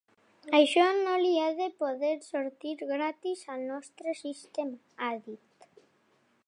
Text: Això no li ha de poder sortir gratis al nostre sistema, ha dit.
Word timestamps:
Això 0.59 0.85
no 0.99 1.11
li 1.23 1.33
ha 1.41 1.49
de 1.59 1.67
poder 1.83 2.13
sortir 2.29 2.73
gratis 2.81 3.45
al 3.57 3.65
nostre 3.75 4.17
sistema, 4.23 4.85
ha 5.09 5.13
dit. 5.29 5.73